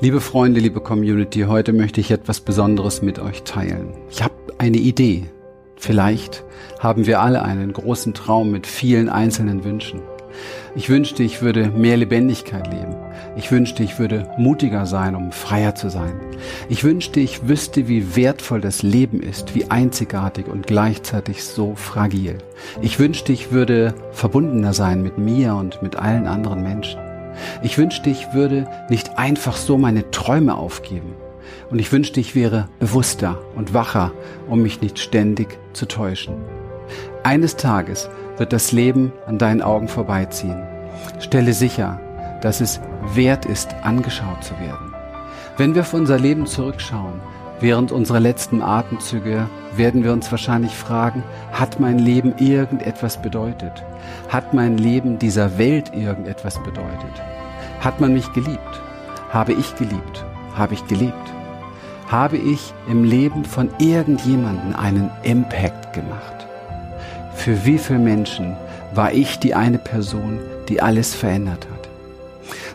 [0.00, 3.94] Liebe Freunde, liebe Community, heute möchte ich etwas Besonderes mit euch teilen.
[4.10, 5.30] Ich habe eine Idee.
[5.76, 6.44] Vielleicht
[6.80, 10.02] haben wir alle einen großen Traum mit vielen einzelnen Wünschen.
[10.74, 12.96] Ich wünschte, ich würde mehr Lebendigkeit leben.
[13.36, 16.20] Ich wünschte, ich würde mutiger sein, um freier zu sein.
[16.68, 22.38] Ich wünschte, ich wüsste, wie wertvoll das Leben ist, wie einzigartig und gleichzeitig so fragil.
[22.82, 27.03] Ich wünschte, ich würde verbundener sein mit mir und mit allen anderen Menschen.
[27.62, 31.14] Ich wünschte, ich würde nicht einfach so meine Träume aufgeben.
[31.70, 34.12] Und ich wünschte, ich wäre bewusster und wacher,
[34.48, 36.34] um mich nicht ständig zu täuschen.
[37.22, 40.62] Eines Tages wird das Leben an deinen Augen vorbeiziehen.
[41.20, 42.00] Stelle sicher,
[42.42, 42.80] dass es
[43.14, 44.94] wert ist, angeschaut zu werden.
[45.56, 47.20] Wenn wir auf unser Leben zurückschauen,
[47.64, 53.82] während unserer letzten Atemzüge, werden wir uns wahrscheinlich fragen, hat mein Leben irgendetwas bedeutet?
[54.28, 57.22] Hat mein Leben dieser Welt irgendetwas bedeutet?
[57.80, 58.82] Hat man mich geliebt?
[59.30, 60.26] Habe ich geliebt?
[60.54, 61.14] Habe ich gelebt?
[62.06, 66.46] Habe ich im Leben von irgendjemanden einen Impact gemacht?
[67.34, 68.58] Für wie viele Menschen
[68.92, 71.88] war ich die eine Person, die alles verändert hat?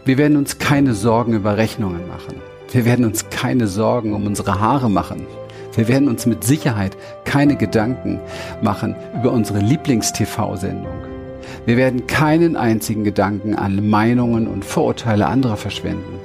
[0.03, 2.41] Wir werden uns keine Sorgen über Rechnungen machen.
[2.71, 5.25] Wir werden uns keine Sorgen um unsere Haare machen.
[5.73, 6.95] Wir werden uns mit Sicherheit
[7.25, 8.19] keine Gedanken
[8.61, 10.93] machen über unsere Lieblings-TV-Sendung.
[11.65, 16.19] Wir werden keinen einzigen Gedanken an Meinungen und Vorurteile anderer verschwenden.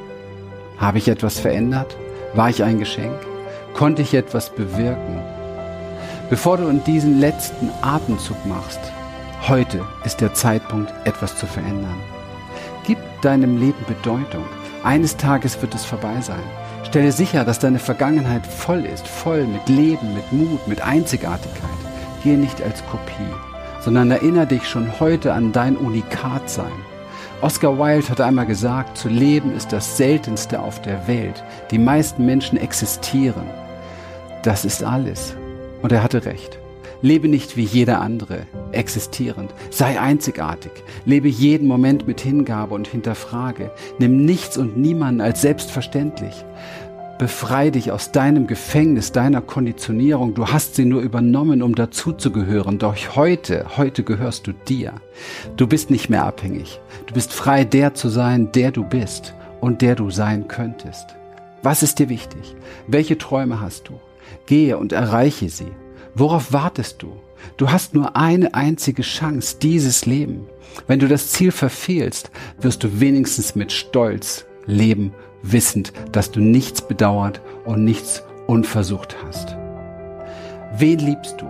[0.77, 1.97] Habe ich etwas verändert?
[2.35, 3.15] War ich ein Geschenk?
[3.73, 5.21] Konnte ich etwas bewirken?
[6.29, 8.81] Bevor du in diesen letzten Atemzug machst,
[9.49, 11.99] heute ist der Zeitpunkt, etwas zu verändern.
[12.87, 14.45] Gib deinem Leben Bedeutung.
[14.85, 16.43] Eines Tages wird es vorbei sein.
[16.85, 21.71] Stelle sicher, dass deine Vergangenheit voll ist, voll mit Leben, mit Mut, mit Einzigartigkeit.
[22.23, 23.35] Gehe nicht als Kopie,
[23.81, 26.71] sondern erinnere dich schon heute an dein Unikatsein.
[27.41, 31.43] Oscar Wilde hat einmal gesagt, zu leben ist das Seltenste auf der Welt.
[31.71, 33.49] Die meisten Menschen existieren.
[34.43, 35.35] Das ist alles.
[35.81, 36.59] Und er hatte recht.
[37.05, 39.53] Lebe nicht wie jeder andere, existierend.
[39.69, 40.73] Sei einzigartig.
[41.05, 43.71] Lebe jeden Moment mit Hingabe und hinterfrage.
[43.99, 46.47] Nimm nichts und niemanden als selbstverständlich.
[47.19, 50.33] Befrei dich aus deinem Gefängnis, deiner Konditionierung.
[50.33, 52.79] Du hast sie nur übernommen, um dazuzugehören.
[52.79, 54.95] Doch heute, heute gehörst du dir.
[55.59, 56.81] Du bist nicht mehr abhängig.
[57.05, 61.17] Du bist frei, der zu sein, der du bist und der du sein könntest.
[61.63, 62.57] Was ist dir wichtig?
[62.87, 64.01] Welche Träume hast du?
[64.47, 65.69] Gehe und erreiche sie.
[66.15, 67.13] Worauf wartest du?
[67.57, 70.47] Du hast nur eine einzige Chance, dieses Leben.
[70.87, 72.31] Wenn du das Ziel verfehlst,
[72.61, 79.57] wirst du wenigstens mit Stolz leben, wissend, dass du nichts bedauert und nichts unversucht hast.
[80.77, 81.47] Wen liebst du?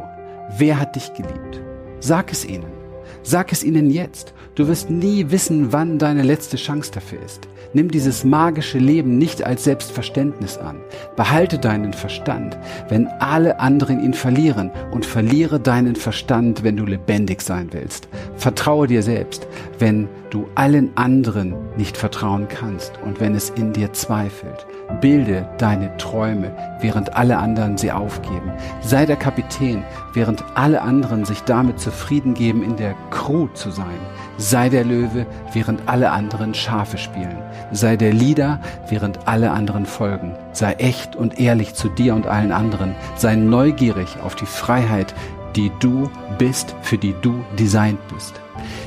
[0.56, 1.60] Wer hat dich geliebt?
[2.00, 2.83] Sag es ihnen.
[3.22, 4.34] Sag es ihnen jetzt.
[4.54, 7.48] Du wirst nie wissen, wann deine letzte Chance dafür ist.
[7.72, 10.76] Nimm dieses magische Leben nicht als Selbstverständnis an.
[11.16, 12.56] Behalte deinen Verstand,
[12.88, 18.08] wenn alle anderen ihn verlieren und verliere deinen Verstand, wenn du lebendig sein willst.
[18.36, 19.46] Vertraue dir selbst,
[19.78, 24.66] wenn du allen anderen nicht vertrauen kannst und wenn es in dir zweifelt.
[25.00, 26.50] Bilde deine Träume,
[26.80, 28.52] während alle anderen sie aufgeben.
[28.80, 33.98] Sei der Kapitän, während alle anderen sich damit zufrieden geben, in der Crew zu sein.
[34.36, 37.38] Sei der Löwe, während alle anderen Schafe spielen.
[37.70, 40.34] Sei der Leader, während alle anderen folgen.
[40.52, 42.96] Sei echt und ehrlich zu dir und allen anderen.
[43.16, 45.14] Sei neugierig auf die Freiheit,
[45.56, 48.34] die du bist, für die du designt bist.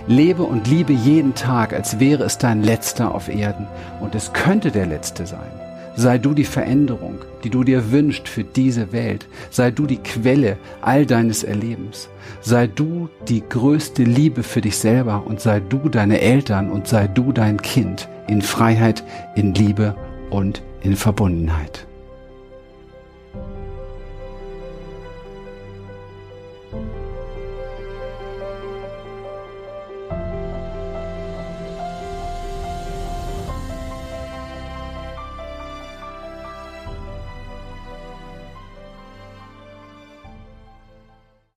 [0.08, 3.68] Lebe und liebe jeden Tag, als wäre es dein letzter auf Erden.
[4.00, 5.52] Und es könnte der letzte sein.
[5.96, 9.28] Sei du die Veränderung, die du dir wünschst für diese Welt.
[9.50, 12.08] Sei du die Quelle all deines Erlebens.
[12.42, 17.08] Sei du die größte Liebe für dich selber und sei du deine Eltern und sei
[17.08, 19.04] du dein Kind in Freiheit,
[19.36, 19.96] in Liebe
[20.30, 21.87] und in Verbundenheit.